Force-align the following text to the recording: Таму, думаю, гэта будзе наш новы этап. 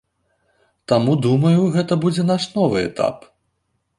Таму, 0.91 1.13
думаю, 1.25 1.61
гэта 1.77 1.93
будзе 2.05 2.23
наш 2.31 2.47
новы 2.57 2.77
этап. 2.89 3.29